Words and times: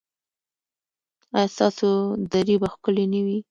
ایا 1.35 1.51
ستاسو 1.55 1.89
درې 2.31 2.55
به 2.61 2.67
ښکلې 2.73 3.05
نه 3.13 3.19
وي؟ 3.25 3.37